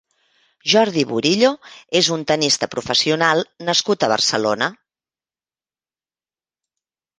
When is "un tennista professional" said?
2.15-3.45